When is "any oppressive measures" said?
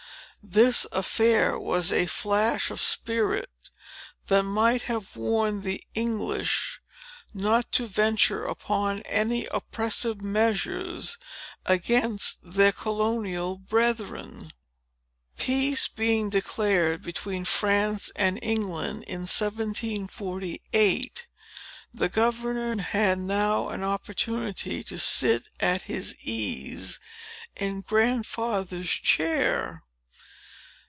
9.01-11.19